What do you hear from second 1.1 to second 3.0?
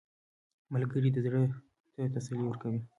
د زړه ته تسلي ورکوي